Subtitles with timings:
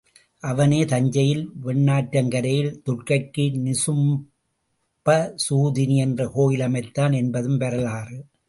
[0.43, 8.29] அவனே தஞ்சையில் வெண்ணாற்றங்கரையில் துர்க்கைக்கு நிசும்பசூதனி என்ற கோயில் அமைத்தான் என்பதும் வரலாறு.